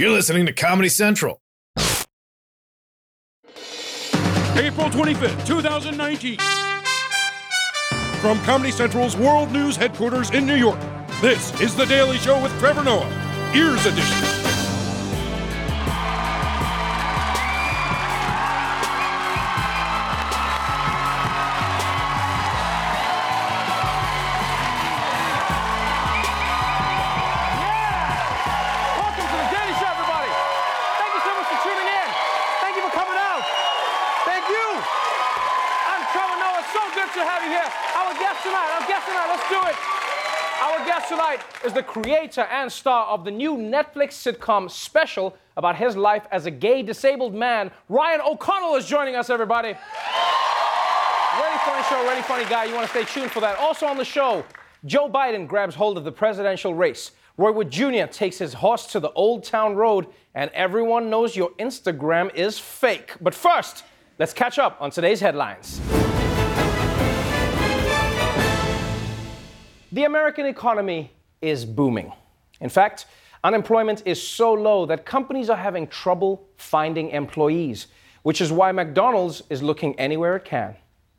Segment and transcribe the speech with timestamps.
[0.00, 1.42] You're listening to Comedy Central.
[4.56, 6.38] April 25th, 2019.
[8.22, 10.80] From Comedy Central's World News headquarters in New York,
[11.20, 14.39] this is The Daily Show with Trevor Noah, Ears Edition.
[39.50, 39.74] Do it.
[40.62, 45.74] Our guest tonight is the creator and star of the new Netflix sitcom special about
[45.74, 47.72] his life as a gay disabled man.
[47.88, 49.68] Ryan O'Connell is joining us, everybody.
[49.68, 52.64] Really funny show, really funny guy.
[52.64, 53.58] You want to stay tuned for that.
[53.58, 54.44] Also on the show,
[54.84, 57.10] Joe Biden grabs hold of the presidential race.
[57.36, 58.06] Roy Wood Jr.
[58.10, 63.14] takes his horse to the Old Town Road, and everyone knows your Instagram is fake.
[63.20, 63.82] But first,
[64.18, 65.80] let's catch up on today's headlines.
[69.92, 71.10] The American economy
[71.42, 72.12] is booming.
[72.60, 73.06] In fact,
[73.42, 77.88] unemployment is so low that companies are having trouble finding employees,
[78.22, 80.76] which is why McDonald's is looking anywhere it can.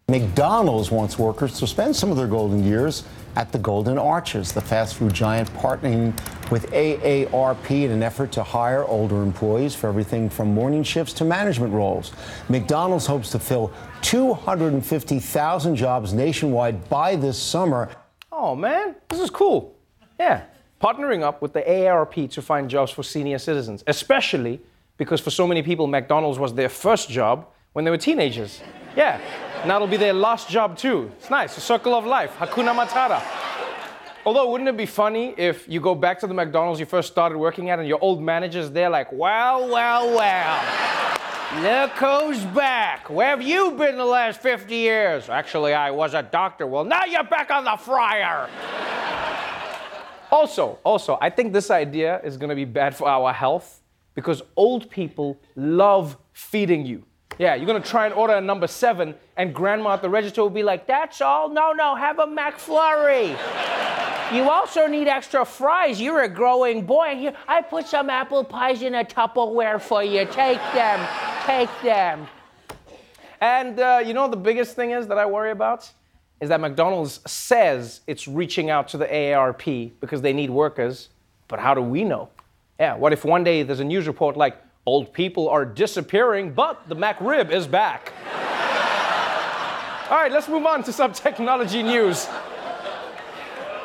[0.08, 3.04] McDonald's wants workers to spend some of their golden years
[3.36, 6.14] at the Golden Arches, the fast food giant partnering
[6.50, 11.26] with AARP in an effort to hire older employees for everything from morning shifts to
[11.26, 12.12] management roles.
[12.48, 17.90] McDonald's hopes to fill 250,000 jobs nationwide by this summer.
[18.32, 19.76] Oh man, this is cool.
[20.20, 20.44] Yeah,
[20.82, 24.62] partnering up with the AARP to find jobs for senior citizens, especially
[24.98, 28.62] because for so many people, McDonald's was their first job when they were teenagers.
[28.96, 29.20] Yeah,
[29.66, 31.12] now it'll be their last job too.
[31.18, 33.22] It's nice, a circle of life, Hakuna Matata.
[34.26, 37.38] Although, wouldn't it be funny if you go back to the McDonald's you first started
[37.38, 41.21] working at and your old manager's there like, well, well, well.
[41.60, 43.10] Look who's back.
[43.10, 45.28] Where have you been the last 50 years?
[45.28, 46.66] Actually, I was a doctor.
[46.66, 48.50] Well, now you're back on the fryer.
[50.31, 53.81] also, also, I think this idea is to be bad for our health
[54.16, 57.03] because old people love feeding you.
[57.38, 60.50] Yeah, you're to try and order a number seven, and grandma at the register will
[60.50, 61.50] be like, That's all?
[61.50, 63.36] No, no, have a McFlurry.
[64.31, 66.00] You also need extra fries.
[66.00, 67.16] You're a growing boy.
[67.18, 70.25] Here, I put some apple pies in a Tupperware for you.
[70.25, 71.06] Take them.
[71.46, 72.28] Take them.
[73.42, 75.92] And uh, you know the biggest thing is that I worry about?
[76.40, 81.09] Is that McDonald's says it's reaching out to the AARP because they need workers,
[81.50, 82.30] but how do we know?
[82.80, 86.88] Yeah, what if one day there's a news report like, old people are disappearing, but
[86.88, 88.13] the McRib is back?
[90.09, 92.28] All right, let's move on to some technology news.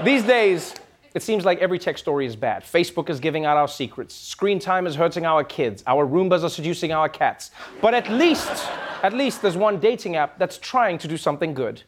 [0.04, 0.74] These days,
[1.14, 2.64] it seems like every tech story is bad.
[2.64, 4.14] Facebook is giving out our secrets.
[4.14, 5.82] Screen time is hurting our kids.
[5.86, 7.50] Our Roombas are seducing our cats.
[7.80, 8.68] But at least,
[9.02, 11.82] at least there's one dating app that's trying to do something good.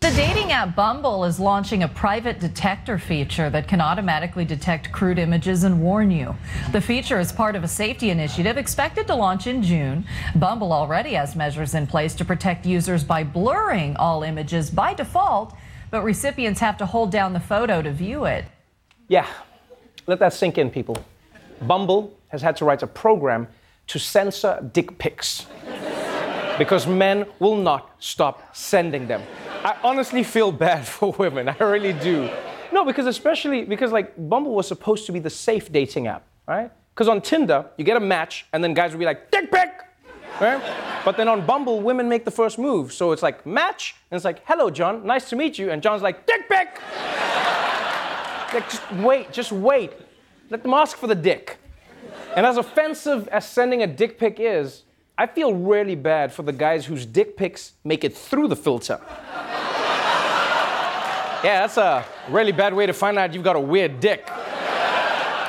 [0.00, 5.18] The dating app Bumble is launching a private detector feature that can automatically detect crude
[5.18, 6.36] images and warn you.
[6.72, 10.04] The feature is part of a safety initiative expected to launch in June.
[10.34, 15.54] Bumble already has measures in place to protect users by blurring all images by default,
[15.94, 18.44] but recipients have to hold down the photo to view it.
[19.06, 19.28] Yeah,
[20.08, 20.96] let that sink in, people.
[21.62, 23.46] Bumble has had to write a program
[23.86, 25.46] to censor dick pics
[26.58, 29.22] because men will not stop sending them.
[29.62, 31.48] I honestly feel bad for women.
[31.48, 32.28] I really do.
[32.72, 36.72] No, because especially because like Bumble was supposed to be the safe dating app, right?
[36.92, 39.70] Because on Tinder, you get a match and then guys will be like, dick pic!
[40.40, 40.62] Right?
[41.04, 42.92] But then on Bumble, women make the first move.
[42.92, 45.70] So it's like match, and it's like, hello, John, nice to meet you.
[45.70, 46.80] And John's like, dick pic!
[48.54, 49.92] like, just wait, just wait.
[50.50, 51.58] Let them ask for the dick.
[52.36, 54.82] And as offensive as sending a dick pic is,
[55.16, 59.00] I feel really bad for the guys whose dick pics make it through the filter.
[61.44, 64.28] yeah, that's a really bad way to find out you've got a weird dick.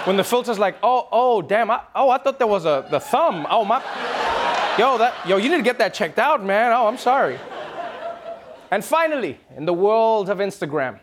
[0.05, 2.99] When the filter's like, oh, oh, damn, I, oh, I thought there was a the
[2.99, 3.47] thumb.
[3.49, 3.81] Oh my,
[4.77, 6.71] yo, that, yo, you need to get that checked out, man.
[6.71, 7.39] Oh, I'm sorry.
[8.71, 10.99] And finally, in the world of Instagram,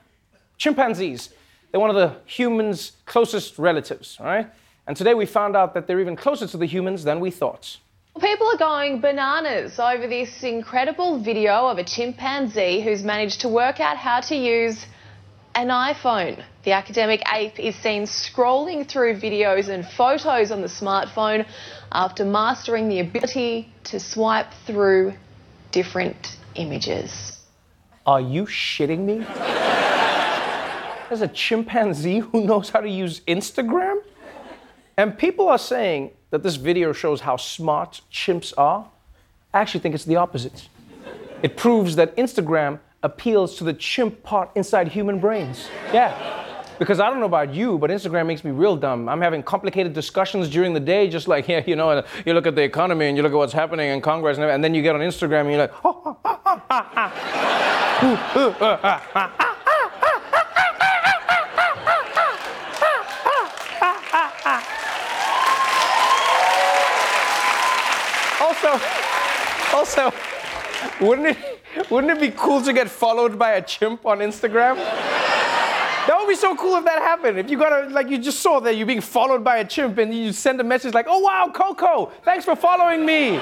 [0.59, 1.31] chimpanzees,
[1.71, 4.47] they're one of the humans' closest relatives, right?
[4.87, 7.79] And today we found out that they're even closer to the humans than we thought.
[8.21, 13.81] People are going bananas over this incredible video of a chimpanzee who's managed to work
[13.81, 14.85] out how to use
[15.55, 16.43] an iPhone.
[16.65, 21.47] The academic ape is seen scrolling through videos and photos on the smartphone
[21.91, 25.15] after mastering the ability to swipe through
[25.71, 27.39] different images.
[28.07, 29.19] Are you shitting me?
[31.09, 34.03] There's a chimpanzee who knows how to use Instagram?
[34.97, 38.89] And people are saying that this video shows how smart chimps are.
[39.53, 40.69] I actually think it's the opposite.
[41.43, 45.69] It proves that Instagram appeals to the chimp part inside human brains.
[45.93, 46.39] Yeah.
[46.79, 49.09] Because I don't know about you, but Instagram makes me real dumb.
[49.09, 52.57] I'm having complicated discussions during the day, just like, yeah, you know, you look at
[52.57, 54.95] the economy and you look at what's happening in Congress, and, and then you get
[54.95, 57.13] on Instagram and you're like, oh, oh, oh, oh, oh.
[68.41, 68.81] Also,
[69.77, 70.13] also,
[71.01, 71.52] wouldn't it,
[71.93, 74.77] wouldn't it be cool to get followed by a chimp on Instagram?
[74.77, 77.39] That would be so cool if that happened.
[77.39, 79.99] If you got a, like, you just saw that you're being followed by a chimp
[79.99, 83.37] and you send a message like, oh wow, Coco, thanks for following me.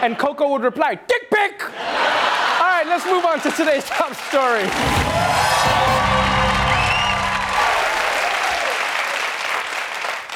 [0.00, 1.62] And Coco would reply, dick pic.
[1.62, 4.64] All right, let's move on to today's top story.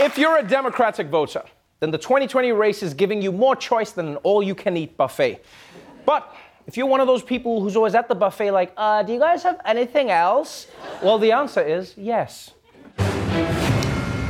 [0.04, 1.44] If you're a Democratic voter,
[1.80, 4.98] then the 2020 race is giving you more choice than an all you can eat
[4.98, 5.42] buffet.
[6.04, 6.34] But
[6.68, 9.18] if you're one of those people who's always at the buffet, like, uh, do you
[9.18, 10.66] guys have anything else?
[11.02, 12.50] Well, the answer is yes.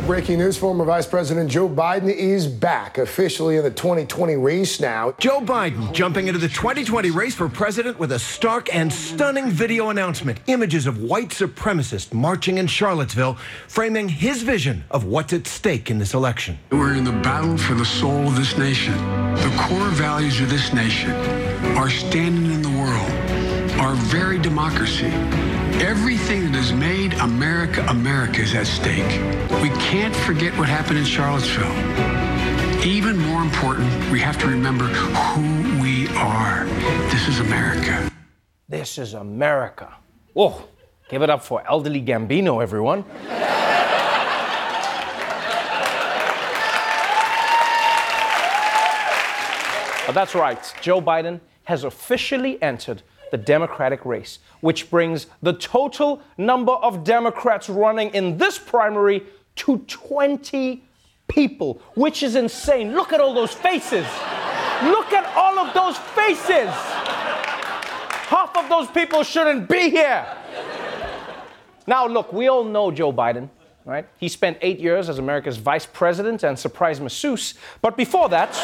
[0.08, 5.12] Breaking news former Vice President Joe Biden is back officially in the 2020 race now.
[5.18, 9.90] Joe Biden jumping into the 2020 race for president with a stark and stunning video
[9.90, 10.40] announcement.
[10.46, 13.34] Images of white supremacists marching in Charlottesville,
[13.66, 16.58] framing his vision of what's at stake in this election.
[16.70, 18.94] We're in the battle for the soul of this nation.
[19.34, 21.10] The core values of this nation,
[21.76, 23.10] our standing in the world,
[23.80, 25.06] our very democracy.
[25.80, 29.20] Everything that has made America America is at stake.
[29.62, 31.72] We can't forget what happened in Charlottesville.
[32.84, 36.64] Even more important, we have to remember who we are.
[37.10, 38.10] This is America.
[38.68, 39.94] This is America.
[40.32, 40.62] Whoa,
[41.08, 43.04] give it up for elderly Gambino, everyone.
[50.12, 56.72] that's right, Joe Biden has officially entered the Democratic race, which brings the total number
[56.72, 59.22] of Democrats running in this primary
[59.54, 60.82] to 20
[61.28, 62.94] people, which is insane.
[62.94, 64.06] Look at all those faces.
[64.82, 66.70] Look at all of those faces.
[68.32, 70.26] Half of those people shouldn't be here.
[71.86, 73.50] Now, look, we all know Joe Biden,
[73.84, 74.08] right?
[74.16, 77.52] He spent eight years as America's vice president and surprise masseuse.
[77.82, 78.54] But before that,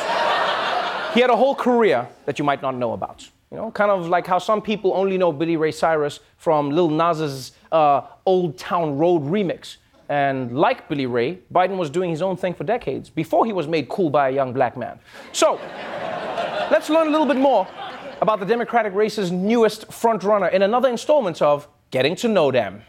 [1.14, 3.28] he had a whole career that you might not know about.
[3.50, 6.90] You know, kind of like how some people only know Billy Ray Cyrus from Lil
[6.90, 9.76] Nas's uh, Old Town Road remix.
[10.08, 13.68] And like Billy Ray, Biden was doing his own thing for decades before he was
[13.68, 14.98] made cool by a young black man.
[15.32, 15.54] So,
[16.70, 17.66] let's learn a little bit more
[18.20, 22.82] about the Democratic race's newest frontrunner in another installment of Getting to Know Them.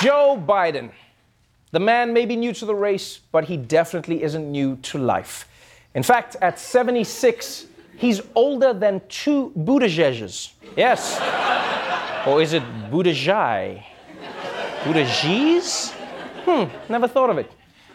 [0.00, 0.90] Joe Biden.
[1.72, 5.46] The man may be new to the race, but he definitely isn't new to life.
[5.94, 7.66] In fact, at 76,
[7.98, 10.52] he's older than two Buttigiegs.
[10.74, 11.20] Yes.
[12.26, 13.82] or is it Buttigieg?
[14.84, 15.92] Buttigiegs?
[16.46, 17.52] Hmm, never thought of it.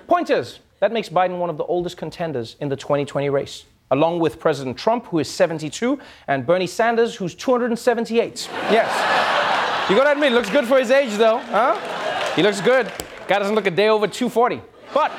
[0.07, 4.19] Point is, that makes Biden one of the oldest contenders in the 2020 race, along
[4.19, 8.47] with President Trump, who is 72, and Bernie Sanders, who's 278.
[8.69, 9.89] Yes.
[9.89, 11.94] You gotta admit, looks good for his age, though, huh?
[12.35, 12.91] He looks good.
[13.27, 14.61] Guy doesn't look a day over 240.
[14.93, 15.11] But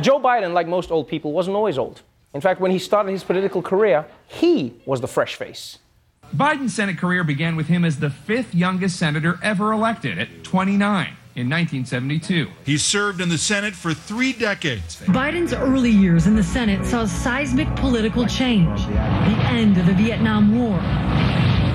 [0.00, 2.02] Joe Biden, like most old people, wasn't always old.
[2.34, 5.78] In fact, when he started his political career, he was the fresh face.
[6.36, 11.06] Biden's Senate career began with him as the fifth youngest senator ever elected at 29
[11.34, 12.48] in 1972.
[12.64, 14.96] He served in the Senate for three decades.
[15.06, 18.94] Biden's early years in the Senate saw seismic political change, the
[19.48, 20.76] end of the Vietnam War,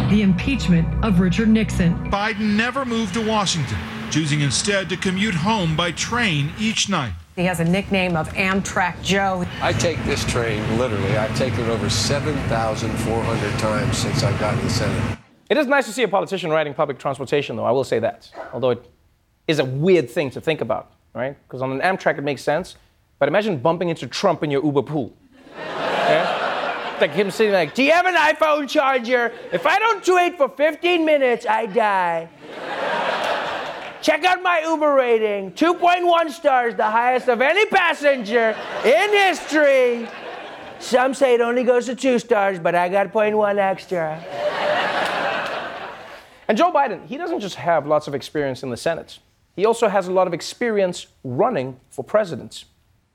[0.09, 1.95] the impeachment of Richard Nixon.
[2.11, 3.77] Biden never moved to Washington,
[4.13, 7.13] choosing instead to commute home by train each night.
[7.35, 9.43] He has a nickname of Amtrak Joe.
[9.59, 11.17] I take this train literally.
[11.17, 15.17] I've taken it over 7,400 times since I've gotten to the Senate.
[15.49, 18.29] It is nice to see a politician riding public transportation, though, I will say that.
[18.53, 18.85] Although it
[19.47, 21.35] is a weird thing to think about, right?
[21.47, 22.75] Because on an Amtrak it makes sense,
[23.17, 25.11] but imagine bumping into Trump in your Uber pool.
[25.57, 26.97] Yeah?
[27.01, 29.33] Like him sitting like, Do you have an iPhone charger?
[29.51, 32.29] If I don't tweet for 15 minutes, I die.
[34.03, 40.09] Check out my Uber rating 2.1 stars, the highest of any passenger in history.
[40.79, 44.19] Some say it only goes to two stars, but I got 0.1 extra.
[46.49, 49.19] and Joe Biden, he doesn't just have lots of experience in the Senate,
[49.55, 52.65] he also has a lot of experience running for president.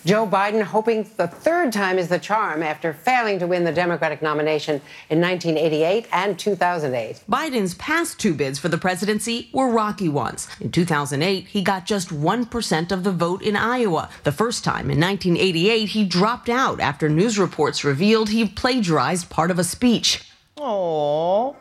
[0.04, 4.22] Joe Biden hoping the third time is the charm after failing to win the Democratic
[4.22, 4.76] nomination
[5.10, 7.24] in 1988 and 2008.
[7.28, 10.46] Biden's past two bids for the presidency were rocky ones.
[10.60, 14.08] In 2008, he got just 1% of the vote in Iowa.
[14.22, 19.50] The first time in 1988, he dropped out after news reports revealed he plagiarized part
[19.50, 20.30] of a speech.
[20.58, 21.56] Aww.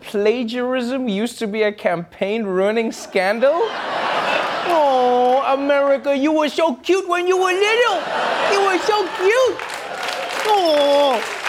[0.00, 3.70] Plagiarism used to be a campaign ruining scandal?
[4.66, 7.96] Oh, America, you were so cute when you were little.
[8.52, 9.58] You were so cute.
[10.46, 11.40] Oh.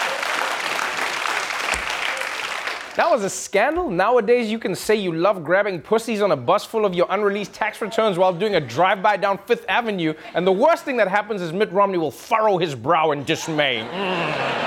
[2.96, 3.90] That was a scandal.
[3.90, 7.52] Nowadays, you can say you love grabbing pussies on a bus full of your unreleased
[7.52, 11.08] tax returns while doing a drive by down Fifth Avenue, and the worst thing that
[11.08, 13.86] happens is Mitt Romney will furrow his brow in dismay.
[13.92, 14.66] Mm.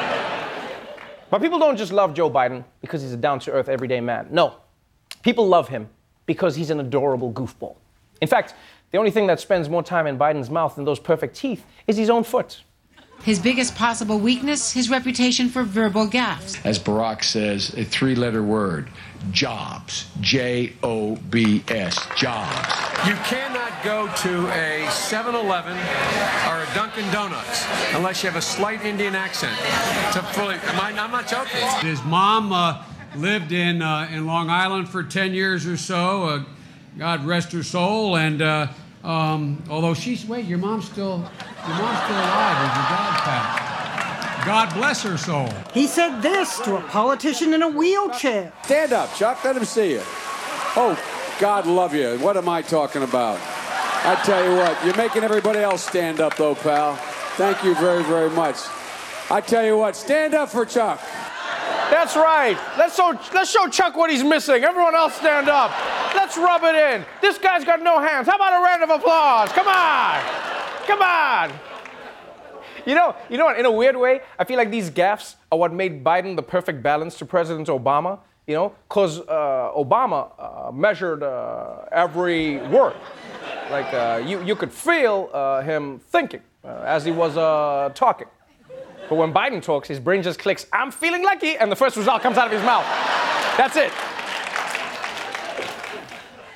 [1.31, 4.27] But people don't just love Joe Biden because he's a down to earth, everyday man.
[4.29, 4.57] No.
[5.23, 5.89] People love him
[6.27, 7.77] because he's an adorable goofball.
[8.21, 8.53] In fact,
[8.91, 11.97] the only thing that spends more time in Biden's mouth than those perfect teeth is
[11.97, 12.63] his own foot.
[13.23, 16.65] His biggest possible weakness, his reputation for verbal gaffes.
[16.65, 18.89] As Barack says, a three letter word
[19.31, 20.09] jobs.
[20.21, 21.99] J O B S.
[22.15, 22.55] Jobs.
[23.05, 28.41] You cannot go to a 7 Eleven or a Dunkin' Donuts unless you have a
[28.41, 29.57] slight Indian accent
[30.13, 30.55] to fully.
[30.55, 31.61] Am I, I'm not joking.
[31.81, 32.83] His mom uh,
[33.15, 36.23] lived in, uh, in Long Island for 10 years or so.
[36.23, 36.43] Uh,
[36.99, 38.17] God rest her soul.
[38.17, 38.67] And uh,
[39.05, 41.19] um, although she's, wait, your mom's still,
[41.65, 42.57] your mom's still alive.
[42.59, 44.45] Is your dad, Pat?
[44.45, 45.49] God bless her soul.
[45.73, 48.51] He said this to a politician in a wheelchair.
[48.65, 49.41] Stand up, Chuck.
[49.45, 50.01] Let him see you.
[50.75, 50.99] Oh,
[51.39, 52.17] God love you.
[52.19, 53.39] What am I talking about?
[54.03, 56.97] I tell you what, you're making everybody else stand up, though, pal.
[57.37, 58.57] Thank you very, very much.
[59.31, 60.99] I tell you what, stand up for Chuck.
[61.89, 62.57] That's right.
[62.77, 64.63] Let's show, let's show Chuck what he's missing.
[64.63, 65.71] Everyone else stand up.
[66.29, 67.03] Let's rub it in.
[67.23, 68.27] This guy's got no hands.
[68.27, 69.49] How about a round of applause?
[69.51, 70.21] Come on.
[70.85, 71.51] Come on.
[72.85, 73.57] You know, you know what?
[73.57, 76.83] In a weird way, I feel like these gaffes are what made Biden the perfect
[76.83, 78.19] balance to President Obama.
[78.45, 82.93] You know, because uh, Obama uh, measured uh, every word.
[83.71, 87.33] Like uh, you, you could feel uh, him thinking uh, as he was
[87.95, 88.27] talking.
[89.09, 92.21] But when Biden talks, his brain just clicks, I'm feeling lucky, and the first result
[92.21, 92.85] comes out of his mouth.
[93.57, 93.91] That's it.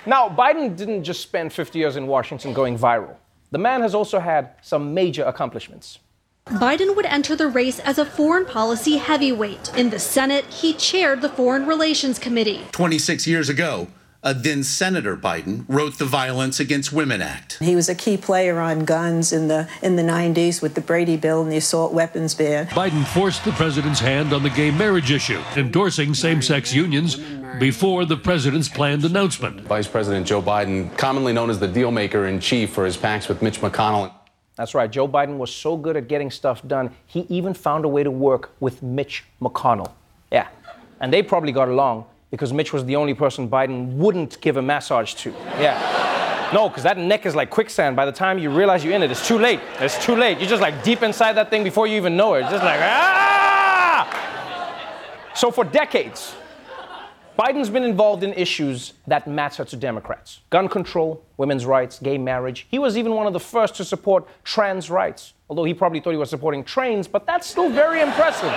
[0.06, 3.16] Now, Biden didn't just spend 50 years in Washington going viral.
[3.52, 6.00] The man has also had some major accomplishments.
[6.48, 9.72] Biden would enter the race as a foreign policy heavyweight.
[9.78, 12.62] In the Senate, he chaired the Foreign Relations Committee.
[12.74, 13.88] 26 years ago,
[14.24, 17.58] uh, then Senator Biden wrote the Violence Against Women Act.
[17.60, 21.18] He was a key player on guns in the in the 90s with the Brady
[21.18, 22.68] bill and the assault weapons ban.
[22.68, 27.18] Biden forced the president's hand on the gay marriage issue, endorsing same-sex unions
[27.60, 29.62] before the president's planned announcement.
[29.62, 33.42] Vice President Joe Biden, commonly known as the dealmaker in chief for his pacts with
[33.42, 34.14] Mitch McConnell.
[34.56, 34.90] That's right.
[34.90, 38.12] Joe Biden was so good at getting stuff done, he even found a way to
[38.12, 39.92] work with Mitch McConnell.
[40.32, 40.48] Yeah.
[41.00, 44.62] And they probably got along because Mitch was the only person Biden wouldn't give a
[44.62, 45.30] massage to.
[45.60, 46.50] Yeah.
[46.52, 47.96] No, because that neck is like quicksand.
[47.96, 49.60] By the time you realize you're in it, it's too late.
[49.80, 50.40] It's too late.
[50.40, 52.40] You're just like deep inside that thing before you even know it.
[52.40, 54.10] It's just like, ah!
[55.36, 56.34] So for decades,
[57.38, 62.66] Biden's been involved in issues that matter to Democrats gun control, women's rights, gay marriage.
[62.72, 66.10] He was even one of the first to support trans rights, although he probably thought
[66.10, 68.52] he was supporting trains, but that's still very impressive.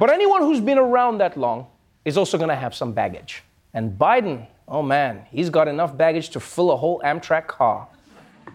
[0.00, 1.68] But anyone who's been around that long
[2.06, 3.42] is also going to have some baggage.
[3.74, 7.88] And Biden, oh man, he's got enough baggage to fill a whole Amtrak car.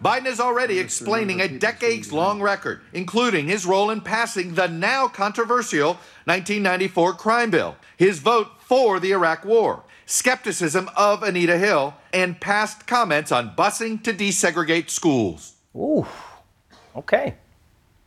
[0.02, 5.06] Biden is already explaining a decades long record, including his role in passing the now
[5.06, 12.40] controversial 1994 crime bill, his vote for the Iraq War, skepticism of Anita Hill, and
[12.40, 15.52] past comments on busing to desegregate schools.
[15.76, 16.06] Ooh,
[16.96, 17.34] okay.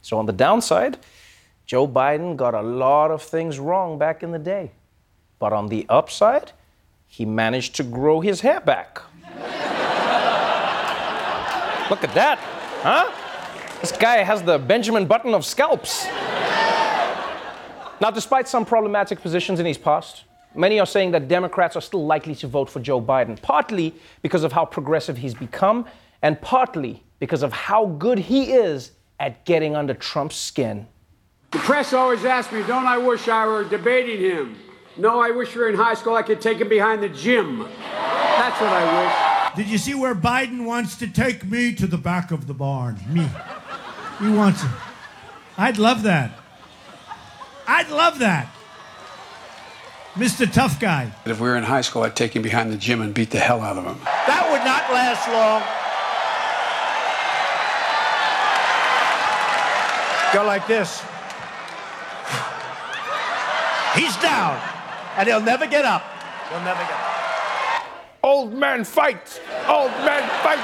[0.01, 0.97] So on the downside,
[1.67, 4.71] Joe Biden got a lot of things wrong back in the day.
[5.39, 6.51] But on the upside,
[7.07, 9.01] he managed to grow his hair back.
[11.89, 12.39] Look at that,
[12.81, 13.11] huh?
[13.81, 16.05] This guy has the Benjamin Button of scalps.
[18.01, 20.23] Now, despite some problematic positions in his past,
[20.55, 24.43] many are saying that Democrats are still likely to vote for Joe Biden, partly because
[24.43, 25.85] of how progressive he's become,
[26.21, 30.87] and partly because of how good he is at getting under Trump's skin.
[31.51, 34.57] The press always asks me, don't I wish I were debating him?
[34.97, 36.15] No, I wish we were in high school.
[36.15, 37.59] I could take him behind the gym.
[37.59, 39.55] That's what I wish.
[39.57, 42.99] Did you see where Biden wants to take me to the back of the barn?
[43.09, 43.27] Me.
[44.19, 44.69] He wants it.
[45.57, 46.39] I'd love that.
[47.67, 48.49] I'd love that.
[50.15, 50.51] Mr.
[50.51, 51.11] Tough Guy.
[51.25, 53.39] If we were in high school, I'd take him behind the gym and beat the
[53.39, 53.97] hell out of him.
[54.03, 55.61] That would not last long.
[60.33, 61.01] Go like this.
[63.95, 64.59] He's down,
[65.17, 66.03] and he'll never get up.
[66.49, 67.85] He'll never get up.
[68.23, 69.39] Old man fight!
[69.67, 70.59] Old man fight!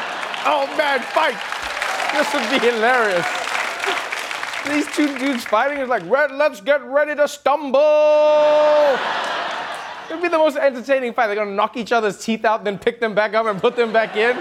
[0.47, 1.37] Old man fight!
[2.13, 3.25] This would be hilarious.
[4.67, 7.79] These two dudes fighting is like, "Red, let's get ready to stumble.
[10.09, 11.27] It'd be the most entertaining fight.
[11.27, 13.93] They're gonna knock each other's teeth out, then pick them back up and put them
[13.93, 14.37] back in.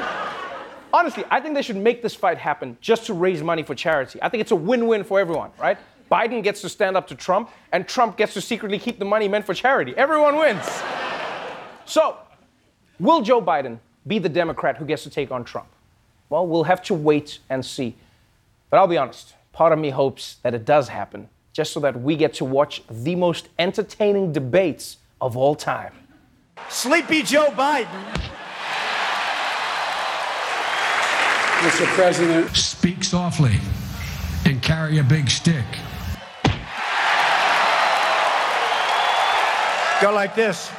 [0.92, 4.18] Honestly, I think they should make this fight happen just to raise money for charity.
[4.20, 5.78] I think it's a win win for everyone, right?
[6.10, 9.28] Biden gets to stand up to Trump, and Trump gets to secretly keep the money
[9.28, 9.94] meant for charity.
[9.96, 10.66] Everyone wins.
[11.84, 12.16] So,
[12.98, 15.68] will Joe Biden be the Democrat who gets to take on Trump?
[16.28, 17.94] Well, we'll have to wait and see.
[18.70, 22.00] But I'll be honest, part of me hopes that it does happen, just so that
[22.00, 25.92] we get to watch the most entertaining debates of all time.
[26.68, 27.86] Sleepy Joe Biden.
[31.60, 31.86] Mr.
[31.94, 32.56] President.
[32.56, 33.58] Speak softly
[34.46, 35.64] and carry a big stick.
[40.00, 40.70] Go like this.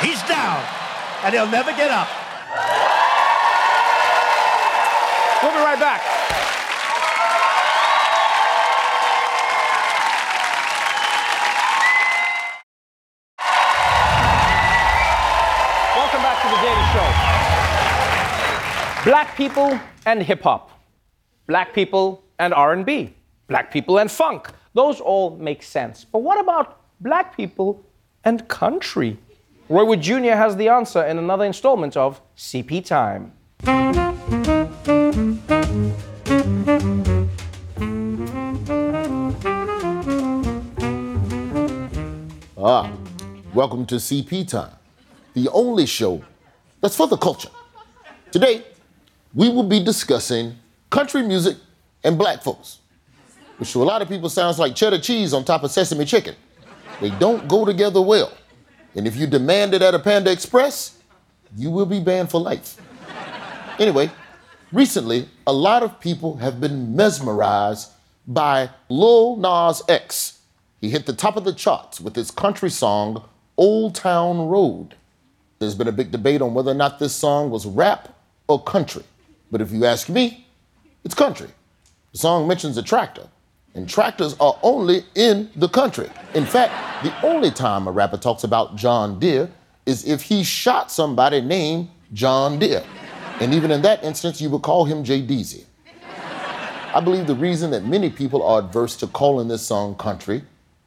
[0.00, 0.64] He's down,
[1.24, 2.06] and he'll never get up.
[5.42, 6.00] We'll be right back.
[15.96, 17.08] Welcome back to the Daily Show.
[19.10, 20.70] Black people and hip hop.
[21.48, 23.12] Black people and R&B.
[23.48, 24.52] Black people and funk.
[24.78, 26.04] Those all make sense.
[26.04, 27.84] But what about black people
[28.22, 29.18] and country?
[29.68, 30.36] Roy Wood Jr.
[30.36, 33.32] has the answer in another installment of CP Time.
[42.56, 42.92] Ah,
[43.52, 44.76] welcome to CP Time,
[45.34, 46.22] the only show
[46.80, 47.50] that's for the culture.
[48.30, 48.62] Today,
[49.34, 50.54] we will be discussing
[50.88, 51.56] country music
[52.04, 52.78] and black folks,
[53.58, 56.34] which to a lot of people sounds like cheddar cheese on top of sesame chicken.
[57.00, 58.32] They don't go together well.
[58.94, 60.98] And if you demand it at a Panda Express,
[61.56, 62.80] you will be banned for life.
[63.78, 64.10] Anyway,
[64.72, 67.90] recently, a lot of people have been mesmerized
[68.26, 70.40] by Lil Nas X.
[70.80, 73.24] He hit the top of the charts with his country song,
[73.56, 74.94] Old Town Road.
[75.58, 78.16] There's been a big debate on whether or not this song was rap
[78.46, 79.04] or country.
[79.50, 80.46] But if you ask me,
[81.04, 81.48] it's country.
[82.12, 83.28] The song mentions a tractor,
[83.74, 86.08] and tractors are only in the country.
[86.34, 89.50] In fact, the only time a rapper talks about John Deere
[89.86, 92.84] is if he shot somebody named John Deere.
[93.40, 95.64] And even in that instance, you would call him Jay Deasy.
[96.94, 100.42] I believe the reason that many people are adverse to calling this song country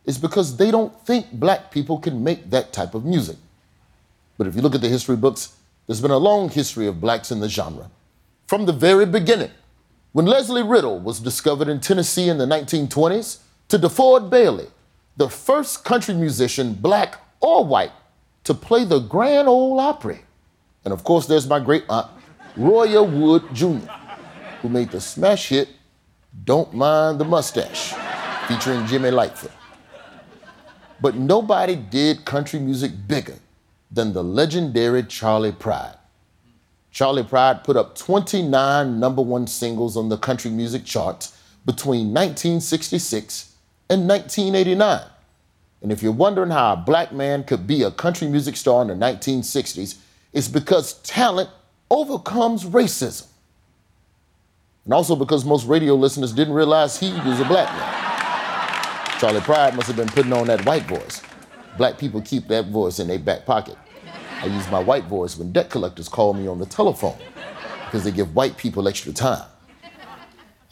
[0.05, 3.37] is because they don't think black people can make that type of music.
[4.37, 7.31] But if you look at the history books, there's been a long history of blacks
[7.31, 7.89] in the genre.
[8.47, 9.51] From the very beginning,
[10.13, 14.67] when Lesley Riddle was discovered in Tennessee in the 1920s, to DeFord Bailey,
[15.15, 17.93] the first country musician, black or white,
[18.43, 20.19] to play the Grand Ole Opry.
[20.83, 22.07] And of course, there's my great aunt,
[22.57, 23.89] Roya Wood Jr.,
[24.61, 25.69] who made the smash hit
[26.43, 27.93] Don't Mind the Mustache,
[28.47, 29.51] featuring Jimmy Lightfoot.
[30.99, 33.37] But nobody did country music bigger
[33.89, 35.95] than the legendary Charley Pride.
[36.91, 43.55] Charley Pride put up 29 number one singles on the country music charts between 1966
[43.89, 45.01] and 1989.
[45.81, 48.89] And if you're wondering how a black man could be a country music star in
[48.89, 49.97] the 1960s,
[50.33, 51.49] it's because talent
[51.89, 53.27] overcomes racism.
[54.85, 59.19] And also because most radio listeners didn't realize he was a black man.
[59.19, 61.21] Charley Pride must have been putting on that white voice.
[61.77, 63.77] Black people keep that voice in their back pocket.
[64.41, 67.17] I use my white voice when debt collectors call me on the telephone
[67.85, 69.45] because they give white people extra time.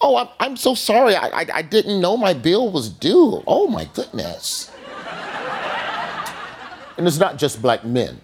[0.01, 1.15] Oh, I'm, I'm so sorry.
[1.15, 3.43] I, I, I didn't know my bill was due.
[3.45, 4.71] Oh, my goodness.
[6.97, 8.19] And it's not just black men.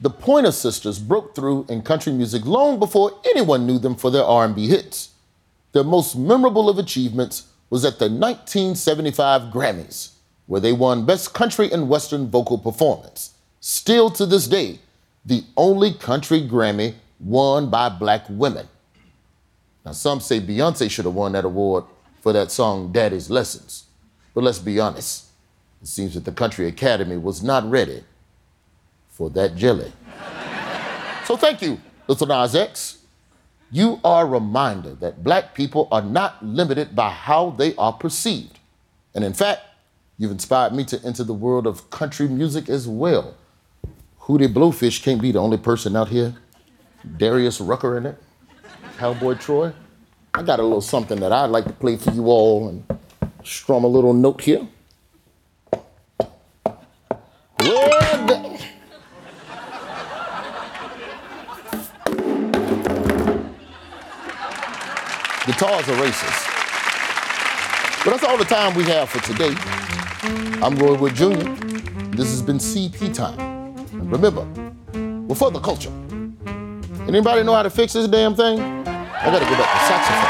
[0.00, 4.24] The Pointer Sisters broke through in country music long before anyone knew them for their
[4.24, 5.10] R&B hits.
[5.72, 10.12] Their most memorable of achievements was at the 1975 Grammys,
[10.46, 13.34] where they won Best Country and Western Vocal Performance.
[13.68, 14.78] Still to this day,
[15.26, 18.66] the only country Grammy won by black women.
[19.84, 21.84] Now, some say Beyonce should have won that award
[22.22, 23.84] for that song, Daddy's Lessons.
[24.32, 25.26] But let's be honest,
[25.82, 28.02] it seems that the Country Academy was not ready
[29.10, 29.92] for that jelly.
[31.26, 32.96] so thank you, Little Nas X.
[33.70, 38.60] You are a reminder that black people are not limited by how they are perceived.
[39.14, 39.60] And in fact,
[40.16, 43.34] you've inspired me to enter the world of country music as well.
[44.28, 46.34] Hootie Blowfish can't be the only person out here.
[47.16, 48.22] Darius Rucker in it.
[48.98, 49.72] Cowboy Troy.
[50.34, 52.84] I got a little something that I'd like to play for you all and
[53.42, 54.68] strum a little note here.
[65.46, 66.44] Guitars are racist.
[68.04, 69.54] But that's all the time we have for today.
[70.62, 71.48] I'm Roy Wood Jr.
[72.14, 73.47] This has been CP Time.
[74.08, 74.42] Remember,
[75.28, 75.92] we're for the culture.
[77.06, 78.58] Anybody know how to fix this damn thing?
[78.58, 80.24] I gotta get up the saxophone.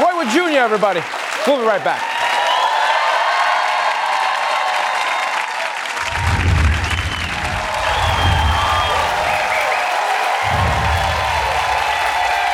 [0.00, 1.00] Roy Wood Jr., everybody.
[1.48, 2.00] We'll be right back.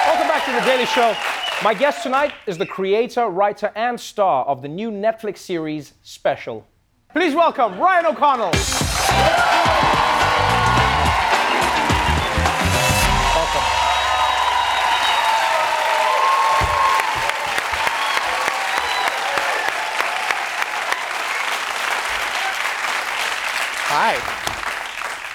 [0.06, 1.14] Welcome back to The Daily Show.
[1.62, 6.66] My guest tonight is the creator, writer, and star of the new Netflix series Special.
[7.14, 8.50] Please welcome Ryan O'Connell.
[8.50, 8.60] Welcome.
[23.86, 24.16] Hi.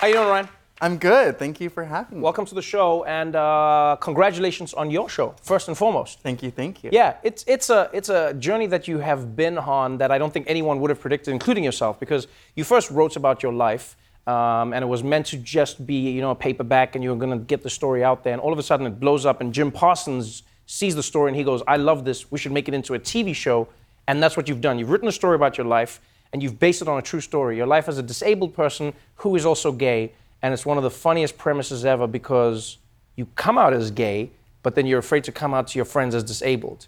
[0.02, 0.59] How you doing, Ryan?
[0.82, 1.38] I'm good.
[1.38, 2.24] Thank you for having me.
[2.24, 6.22] Welcome to the show, and uh, congratulations on your show, first and foremost.
[6.22, 6.52] Thank you.
[6.52, 6.90] Thank you.
[6.94, 10.32] Yeah, it's it's a it's a journey that you have been on that I don't
[10.32, 14.72] think anyone would have predicted, including yourself, because you first wrote about your life, um,
[14.72, 17.38] and it was meant to just be you know a paperback, and you were going
[17.38, 19.54] to get the story out there, and all of a sudden it blows up, and
[19.54, 22.32] Jim Parsons sees the story, and he goes, "I love this.
[22.32, 23.68] We should make it into a TV show,"
[24.08, 24.80] and that's what you've done.
[24.80, 26.00] You've written a story about your life,
[26.32, 27.58] and you've based it on a true story.
[27.58, 30.92] Your life as a disabled person who is also gay, and it's one of the
[30.92, 32.78] funniest premises ever because
[33.16, 34.32] you come out as gay,
[34.64, 36.88] but then you're afraid to come out to your friends as disabled.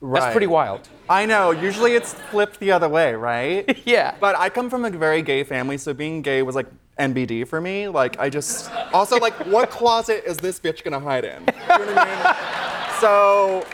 [0.00, 0.20] Right.
[0.20, 0.88] That's pretty wild.
[1.08, 1.50] I know.
[1.50, 3.80] Usually it's flipped the other way, right?
[3.84, 4.14] yeah.
[4.20, 6.66] But I come from a very gay family, so being gay was like
[6.98, 7.88] NBD for me.
[7.88, 11.40] Like I just also like what closet is this bitch gonna hide in?
[11.40, 12.36] You know what I mean?
[12.98, 13.64] So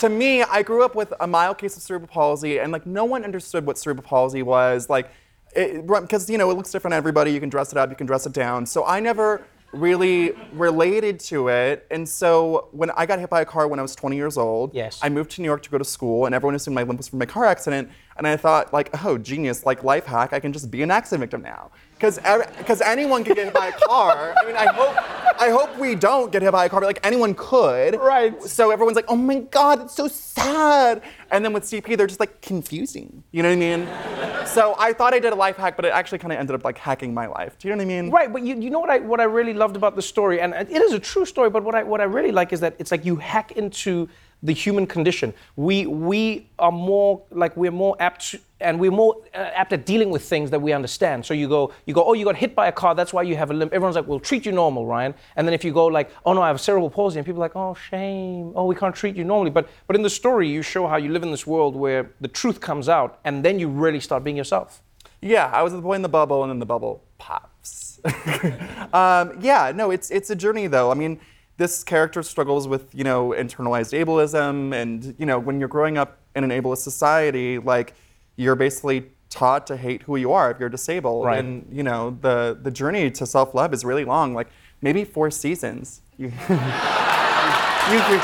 [0.00, 3.06] to me, I grew up with a mild case of cerebral palsy, and like no
[3.06, 4.90] one understood what cerebral palsy was.
[4.90, 5.10] Like
[5.54, 7.32] because you know it looks different on everybody.
[7.32, 8.66] You can dress it up, you can dress it down.
[8.66, 11.86] So I never really related to it.
[11.90, 14.72] And so when I got hit by a car when I was 20 years old,
[14.72, 15.00] Yes.
[15.02, 17.08] I moved to New York to go to school, and everyone assumed my limp was
[17.08, 17.88] from my car accident.
[18.16, 21.20] And I thought, like, oh, genius, like life hack, I can just be an accident
[21.20, 21.70] victim now.
[21.94, 22.18] Because
[22.58, 24.34] because anyone can get hit by a car.
[24.36, 27.04] I mean, I hope I hope we don't get hit by a car, but like
[27.04, 27.96] anyone could.
[27.96, 28.40] Right.
[28.42, 31.02] So everyone's like, oh my god, it's so sad.
[31.30, 33.22] And then with CP, they're just like confusing.
[33.30, 34.46] You know what I mean?
[34.46, 36.64] so I thought I did a life hack, but it actually kind of ended up
[36.64, 37.58] like hacking my life.
[37.58, 38.10] Do you know what I mean?
[38.10, 40.52] Right, but you, you know what I what I really loved about the story, and
[40.54, 41.48] it is a true story.
[41.48, 44.08] But what I what I really like is that it's like you hack into
[44.44, 45.34] the human condition.
[45.56, 50.10] We we are more like we're more apt and we're more uh, apt at dealing
[50.10, 51.24] with things that we understand.
[51.26, 53.36] So you go you go oh you got hit by a car that's why you
[53.36, 53.72] have a limp.
[53.72, 55.14] Everyone's like we'll treat you normal, Ryan.
[55.36, 57.46] And then if you go like oh no I have cerebral palsy and people are
[57.46, 59.50] like oh shame oh we can't treat you normally.
[59.50, 62.28] But but in the story you show how you live in this world where the
[62.28, 64.82] truth comes out and then you really start being yourself.
[65.24, 67.98] Yeah, I was the boy in the bubble, and then the bubble pops.
[68.92, 70.90] um, yeah, no, it's it's a journey though.
[70.90, 71.18] I mean,
[71.56, 76.18] this character struggles with you know internalized ableism, and you know when you're growing up
[76.34, 77.94] in an ableist society, like
[78.36, 81.38] you're basically taught to hate who you are if you're disabled, Right.
[81.38, 84.48] and you know the the journey to self love is really long, like
[84.82, 86.00] maybe four seasons.
[86.16, 88.20] You, you, you,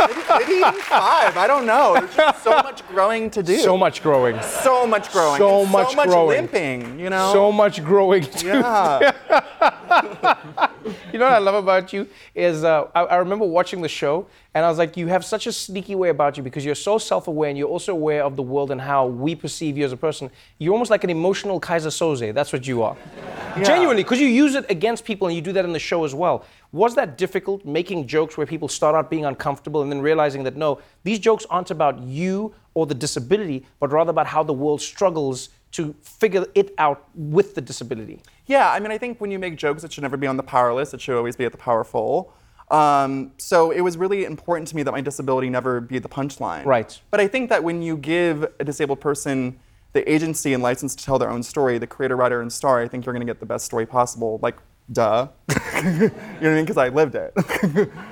[0.00, 1.36] maybe, maybe even five.
[1.36, 1.94] I don't know.
[1.94, 3.58] There's just so much growing to do.
[3.58, 4.40] So much growing.
[4.42, 5.38] So much growing.
[5.38, 6.28] So and much so much growing.
[6.28, 6.98] limping.
[6.98, 7.32] You know.
[7.32, 8.24] So much growing.
[8.24, 8.48] Too.
[8.48, 9.10] Yeah.
[11.12, 14.26] you know what I love about you is uh, I, I remember watching the show
[14.54, 16.98] and I was like, you have such a sneaky way about you because you're so
[16.98, 19.96] self-aware and you're also aware of the world and how we perceive you as a
[19.96, 20.30] person.
[20.58, 22.32] You're almost like an emotional Keyser Söze.
[22.32, 22.96] That's what you are.
[23.62, 26.14] Genuinely, because you use it against people and you do that in the show as
[26.14, 26.44] well.
[26.72, 30.56] Was that difficult making jokes where people start out being uncomfortable and then realizing that
[30.56, 34.80] no, these jokes aren't about you or the disability, but rather about how the world
[34.80, 38.20] struggles to figure it out with the disability?
[38.46, 40.42] Yeah, I mean, I think when you make jokes, it should never be on the
[40.42, 40.94] powerless.
[40.94, 42.32] It should always be at the powerful.
[42.70, 46.64] Um, so it was really important to me that my disability never be the punchline.
[46.64, 46.98] Right.
[47.10, 49.58] But I think that when you give a disabled person
[49.92, 52.88] the agency and license to tell their own story, the creator, writer, and star, I
[52.88, 54.40] think you're going to get the best story possible.
[54.42, 54.56] Like,
[54.90, 55.28] duh.
[55.48, 56.64] you know what I mean?
[56.64, 57.32] Because I lived it.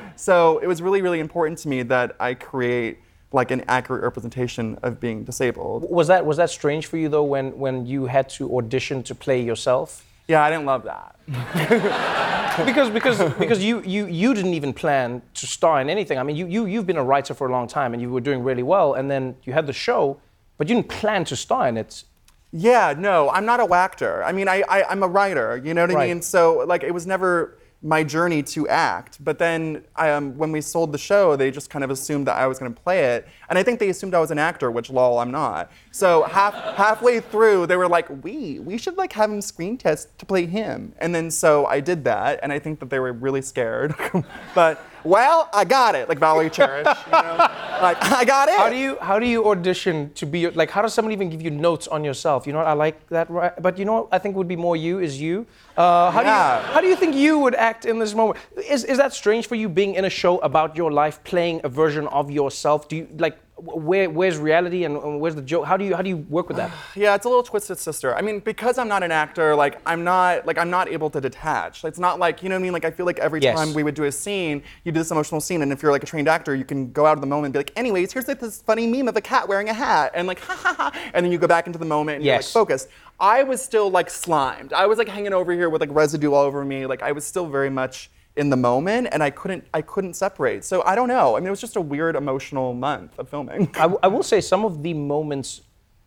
[0.17, 3.01] so it was really, really important to me that I create
[3.33, 5.91] like an accurate representation of being disabled.
[5.91, 9.15] Was that was that strange for you though when when you had to audition to
[9.15, 10.05] play yourself?
[10.29, 11.17] Yeah, I didn't love that.
[12.67, 16.19] because because because you you you didn't even plan to star in anything.
[16.19, 18.21] I mean, you you you've been a writer for a long time and you were
[18.21, 20.21] doing really well, and then you had the show,
[20.59, 22.05] but you didn't plan to star in it.
[22.53, 24.23] Yeah, no, I'm not a wactor.
[24.25, 25.61] I mean, I, I I'm a writer.
[25.65, 26.23] You know what I mean?
[26.23, 29.23] So like, it was never my journey to act.
[29.23, 32.47] But then um, when we sold the show, they just kind of assumed that I
[32.47, 34.91] was going to play it, and I think they assumed I was an actor, which
[34.91, 35.71] lol, I'm not.
[35.91, 40.17] So half halfway through, they were like, we we should like have him screen test
[40.19, 43.13] to play him, and then so I did that, and I think that they were
[43.13, 43.95] really scared.
[44.55, 46.87] but well, I got it, like Valerie Cherish.
[46.87, 47.37] You know?
[47.83, 48.57] like I got it.
[48.57, 50.71] How do you how do you audition to be like?
[50.71, 52.47] How does someone even give you notes on yourself?
[52.47, 53.53] You know, what, I like that, right?
[53.61, 55.47] But you know, what I think would be more you is you.
[55.77, 58.39] Uh, how do you how do you think you would act in this moment?
[58.69, 61.69] Is is that strange for you being in a show about your life, playing a
[61.69, 62.89] version of yourself?
[62.89, 65.65] Do you like where where's reality and, and where's the joke?
[65.65, 66.71] How do you how do you work with that?
[66.95, 68.15] Yeah, it's a little twisted sister.
[68.15, 71.21] I mean, because I'm not an actor, like I'm not like I'm not able to
[71.23, 71.85] detach.
[71.85, 72.73] It's not like you know what I mean.
[72.75, 73.57] Like I feel like every Yes.
[73.59, 76.03] time we would do a scene, you do this emotional scene, and if you're like
[76.03, 78.29] a trained actor, you can go out of the moment and be like, anyways, here's
[78.29, 81.11] like this funny meme of a cat wearing a hat, and like ha ha ha,
[81.15, 82.53] and then you go back into the moment and Yes.
[82.55, 82.89] you're like focused.
[83.23, 84.73] I was still like slimed.
[84.73, 86.87] I was like hanging over here with like residue all over me.
[86.87, 90.65] Like I was still very much in the moment, and I couldn't I couldn't separate.
[90.65, 91.37] So I don't know.
[91.37, 93.69] I mean, it was just a weird emotional month of filming.
[93.77, 95.61] I, w- I will say some of the moments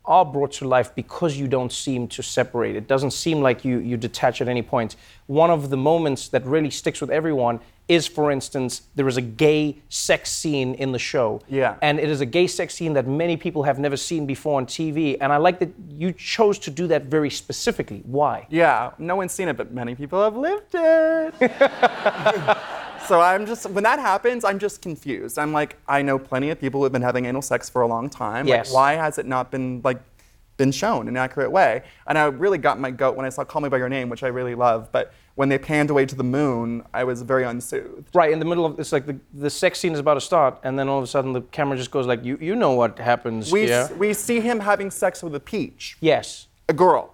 [0.06, 2.76] are brought to life because you don't seem to separate.
[2.76, 4.96] It doesn't seem like you, you detach at any point.
[5.26, 9.22] One of the moments that really sticks with everyone is, for instance, there is a
[9.22, 11.40] gay sex scene in the show.
[11.48, 11.76] Yeah.
[11.82, 14.66] And it is a gay sex scene that many people have never seen before on
[14.66, 15.16] TV.
[15.20, 18.02] And I like that you chose to do that very specifically.
[18.04, 18.46] Why?
[18.50, 21.34] Yeah, no one's seen it, but many people have lived it.
[23.06, 25.38] so I'm just, when that happens, I'm just confused.
[25.38, 27.86] I'm like, I know plenty of people who have been having anal sex for a
[27.86, 28.46] long time.
[28.46, 28.68] Yes.
[28.68, 30.00] Like, why has it not been like
[30.56, 31.82] been shown in an accurate way?
[32.06, 34.22] And I really got my goat when I saw Call Me by Your Name, which
[34.22, 34.90] I really love.
[34.92, 38.08] But when they panned away to the moon, I was very unsoothed.
[38.14, 40.58] Right in the middle of it's like the, the sex scene is about to start,
[40.62, 42.98] and then all of a sudden the camera just goes like, "You you know what
[42.98, 46.46] happens We, here?" s- we see him having sex with a peach, yes.
[46.70, 47.12] a girl.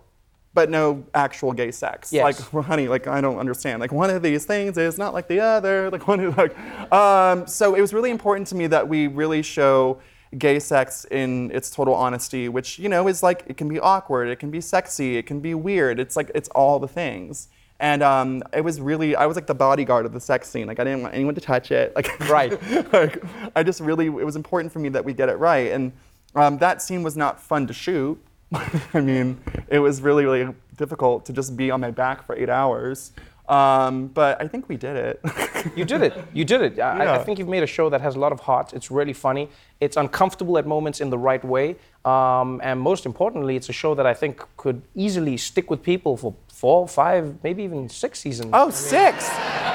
[0.54, 2.12] But no actual gay sex.
[2.12, 2.24] Yes.
[2.24, 3.80] Like, well, honey, like I don't understand.
[3.80, 5.90] Like one of these things is not like the other.
[5.92, 6.56] Like one of like.
[6.92, 10.00] Um, so it was really important to me that we really show
[10.38, 14.28] gay sex in its total honesty, which you know is like it can be awkward,
[14.28, 15.98] it can be sexy, it can be weird.
[15.98, 17.48] It's like it's all the things.
[17.82, 20.68] And um, it was really, I was like the bodyguard of the sex scene.
[20.68, 21.94] Like I didn't want anyone to touch it.
[21.96, 22.52] Like Right.
[22.92, 23.20] like
[23.56, 25.72] I just really, it was important for me that we get it right.
[25.72, 25.92] And
[26.36, 28.22] um, that scene was not fun to shoot.
[28.94, 29.38] I mean,
[29.68, 33.12] it was really, really difficult to just be on my back for eight hours.
[33.48, 35.20] Um, but I think we did it.
[35.76, 36.12] You did it.
[36.32, 36.80] You did it.
[36.80, 38.72] I, I think you've made a show that has a lot of heart.
[38.72, 39.48] It's really funny.
[39.78, 41.76] It's uncomfortable at moments in the right way.
[42.04, 46.16] Um, and most importantly, it's a show that I think could easily stick with people
[46.16, 48.50] for four, five, maybe even six seasons.
[48.52, 49.28] oh, six.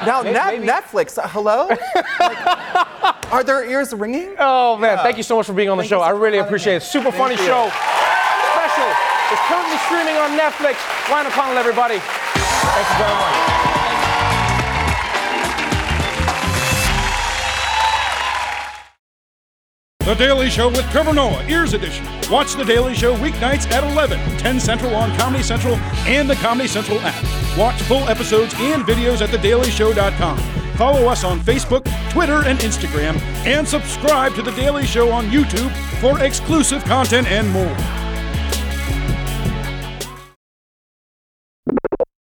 [0.04, 0.66] Now, Maybe- Net- maybe.
[0.66, 1.68] Netflix, uh, hello?
[1.68, 4.34] Like, are their ears ringing?
[4.38, 6.00] Oh man, thank you so much for being on the Thank show.
[6.02, 6.82] I really appreciate it.
[6.82, 7.46] Super funny you.
[7.46, 7.70] show.
[9.30, 10.76] It's currently streaming on Netflix.
[11.10, 11.98] Ryan O'Connell, everybody.
[11.98, 13.58] Thank you very much.
[20.06, 22.06] The Daily Show with Trevor Noah, Ears Edition.
[22.30, 25.74] Watch The Daily Show weeknights at 11, 10 Central on Comedy Central
[26.06, 27.58] and the Comedy Central app.
[27.58, 30.38] Watch full episodes and videos at thedailyshow.com.
[30.78, 35.70] Follow us on Facebook, Twitter, and Instagram, and subscribe to The Daily Show on YouTube
[36.00, 38.07] for exclusive content and more.